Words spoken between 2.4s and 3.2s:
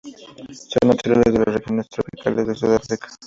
de Sudáfrica.